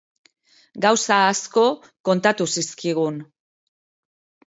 Gauza 0.85 1.19
asko 1.27 1.67
kontatu 2.11 2.51
zizkigun. 2.57 3.25